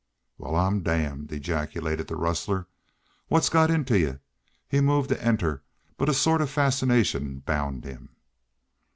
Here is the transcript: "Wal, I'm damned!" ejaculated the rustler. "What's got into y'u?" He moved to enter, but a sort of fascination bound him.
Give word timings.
"Wal, 0.39 0.55
I'm 0.55 0.81
damned!" 0.81 1.31
ejaculated 1.31 2.07
the 2.07 2.15
rustler. 2.15 2.65
"What's 3.27 3.49
got 3.49 3.69
into 3.69 3.99
y'u?" 3.99 4.19
He 4.67 4.81
moved 4.81 5.09
to 5.09 5.23
enter, 5.23 5.61
but 5.95 6.09
a 6.09 6.13
sort 6.15 6.41
of 6.41 6.49
fascination 6.49 7.43
bound 7.45 7.83
him. 7.85 8.09